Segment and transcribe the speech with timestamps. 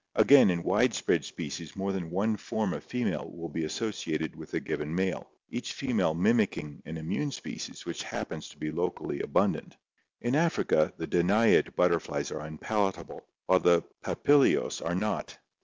[0.15, 4.51] Again in widespread species more than one form of fe male will be associated with
[4.55, 9.77] a given male, each female mimicking an immune species which happens to be locally abundant.
[10.19, 15.37] In Africa the Danaid butterflies are unpalatable, while the Papilios are not.